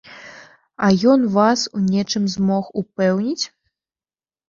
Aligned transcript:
А 0.87 0.89
ён 1.11 1.27
вас 1.35 1.67
у 1.81 1.83
нечым 1.91 2.23
змог 2.39 2.75
упэўніць? 2.85 3.41